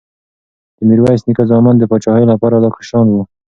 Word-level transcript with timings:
د 0.77 0.79
میرویس 0.89 1.21
نیکه 1.27 1.43
زامن 1.51 1.75
د 1.79 1.83
پاچاهۍ 1.91 2.25
لپاره 2.31 2.55
لا 2.63 2.69
کشران 2.77 3.07
وو. 3.09 3.23